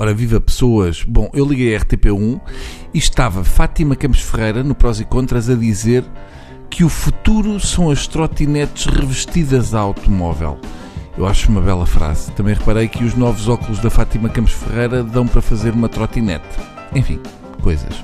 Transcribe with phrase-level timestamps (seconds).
[0.00, 1.04] Ora, viva pessoas!
[1.06, 2.40] Bom, eu liguei a RTP1
[2.94, 6.02] e estava Fátima Campos Ferreira, no Prós e Contras, a dizer
[6.70, 10.58] que o futuro são as trotinetes revestidas a automóvel.
[11.18, 12.32] Eu acho uma bela frase.
[12.32, 16.48] Também reparei que os novos óculos da Fátima Campos Ferreira dão para fazer uma trotinete.
[16.94, 17.20] Enfim,
[17.60, 18.02] coisas.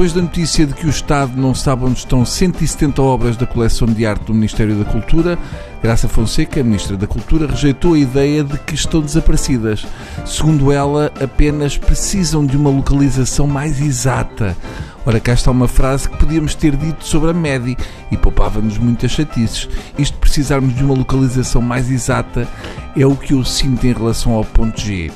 [0.00, 3.86] Depois da notícia de que o Estado não sabe onde estão 170 obras da coleção
[3.86, 5.38] de arte do Ministério da Cultura,
[5.82, 9.86] Graça Fonseca, Ministra da Cultura, rejeitou a ideia de que estão desaparecidas.
[10.24, 14.56] Segundo ela, apenas precisam de uma localização mais exata.
[15.04, 17.76] Ora, cá está uma frase que podíamos ter dito sobre a MEDI
[18.10, 19.68] e poupava-nos muitas chatices.
[19.98, 22.48] Isto precisarmos de uma localização mais exata
[22.96, 25.10] é o que eu sinto em relação ao ponto G.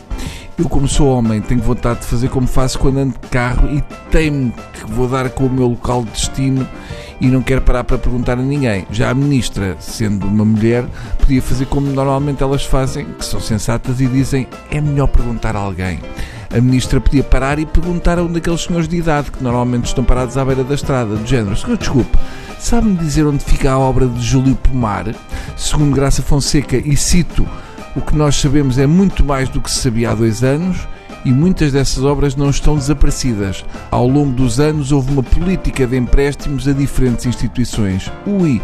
[0.56, 3.82] Eu, como sou homem, tenho vontade de fazer como faço quando ando de carro e
[4.10, 6.66] temo que vou dar com o meu local de destino
[7.20, 8.86] e não quero parar para perguntar a ninguém.
[8.88, 10.84] Já a ministra, sendo uma mulher,
[11.18, 15.58] podia fazer como normalmente elas fazem, que são sensatas e dizem é melhor perguntar a
[15.58, 15.98] alguém.
[16.56, 20.04] A ministra podia parar e perguntar a um daqueles senhores de idade que normalmente estão
[20.04, 22.16] parados à beira da estrada, do género: Senhor, desculpe,
[22.60, 25.12] sabe-me dizer onde fica a obra de Júlio Pomar?
[25.56, 27.44] Segundo Graça Fonseca, e cito
[27.96, 30.86] o que nós sabemos é muito mais do que se sabia há dois anos
[31.24, 33.64] e muitas dessas obras não estão desaparecidas.
[33.90, 38.10] Ao longo dos anos houve uma política de empréstimos a diferentes instituições.
[38.26, 38.60] Ui,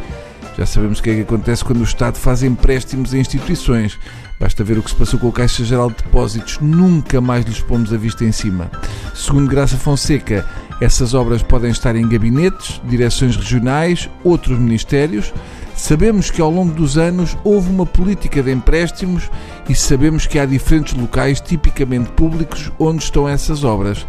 [0.59, 3.99] já sabemos o que é que acontece quando o Estado faz empréstimos a instituições.
[4.39, 7.61] Basta ver o que se passou com a Caixa Geral de Depósitos, nunca mais lhes
[7.61, 8.71] pomos a vista em cima.
[9.15, 10.47] Segundo Graça Fonseca,
[10.81, 15.33] essas obras podem estar em gabinetes, direções regionais, outros ministérios.
[15.81, 19.31] Sabemos que ao longo dos anos houve uma política de empréstimos
[19.67, 24.07] e sabemos que há diferentes locais tipicamente públicos onde estão essas obras.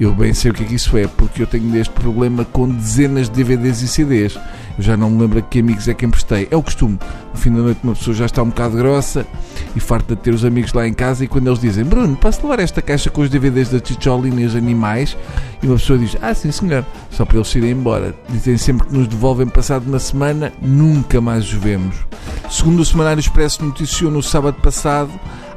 [0.00, 2.68] Eu bem sei o que é que isso é, porque eu tenho este problema com
[2.68, 4.36] dezenas de DVDs e CDs.
[4.76, 6.48] Eu já não me lembro a que amigos é que emprestei.
[6.50, 6.98] É o costume.
[7.32, 9.26] No fim da noite uma pessoa já está um bocado grossa
[9.74, 12.42] e farta de ter os amigos lá em casa e quando eles dizem Bruno, posso
[12.42, 15.16] levar esta caixa com os DVDs da Chicholina e os animais?
[15.62, 18.14] E uma pessoa diz, ah sim senhor, só para eles irem embora.
[18.28, 21.96] Dizem sempre que nos devolvem passado uma semana, nunca mais os vemos.
[22.50, 25.10] Segundo o Semanário Expresso noticiou no sábado passado,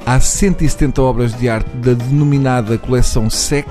[0.05, 3.67] há 170 obras de arte da denominada coleção SEC,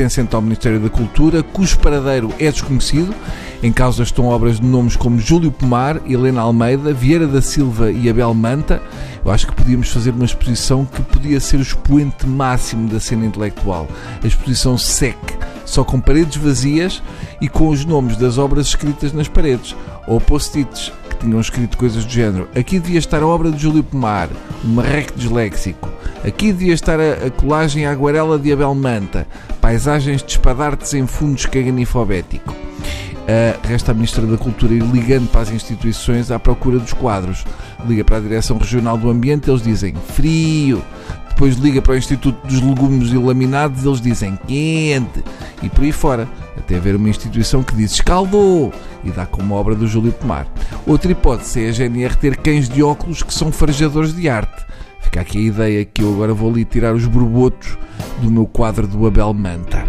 [0.00, 3.14] pertencente ao Ministério da Cultura, cujo paradeiro é desconhecido.
[3.62, 8.08] Em causa estão obras de nomes como Júlio Pomar, Helena Almeida, Vieira da Silva e
[8.08, 8.80] Abel Manta.
[9.22, 13.26] Eu acho que podíamos fazer uma exposição que podia ser o expoente máximo da cena
[13.26, 13.86] intelectual.
[14.24, 15.18] A exposição SEC,
[15.66, 17.02] só com paredes vazias
[17.38, 22.10] e com os nomes das obras escritas nas paredes, ou post-its tinham escrito coisas do
[22.10, 22.48] género.
[22.54, 24.28] Aqui devia estar a obra de Júlio Pomar,
[24.64, 25.88] um marreco disléxico.
[26.24, 29.26] Aqui devia estar a, a colagem à aguarela de Abel Manta,
[29.60, 32.52] paisagens de espadartes em fundos caganifobético.
[32.52, 37.44] Uh, resta a Ministra da Cultura ir ligando para as instituições à procura dos quadros.
[37.86, 40.82] Liga para a Direção Regional do Ambiente, eles dizem frio.
[41.28, 45.24] Depois liga para o Instituto dos Legumes e Laminados, eles dizem quente.
[45.62, 46.28] E por aí fora.
[46.70, 48.72] Até haver uma instituição que diz escaldou
[49.02, 50.46] e dá como obra do Júlio Pomar.
[50.86, 54.64] Outra hipótese é a GNR ter cães de óculos que são farejadores de arte.
[55.00, 57.76] Fica aqui a ideia que eu agora vou ali tirar os borbotos
[58.22, 59.84] do meu quadro do Abel Manta.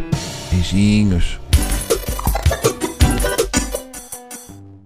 [0.50, 1.41] Beijinhos.